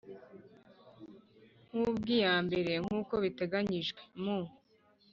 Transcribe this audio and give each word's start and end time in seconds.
Nk 1.69 1.75
ubw 1.89 2.03
iya 2.17 2.33
mbere 2.45 2.71
nkuko 2.83 3.13
biteganyijwe 3.23 4.01
mu 4.23 4.39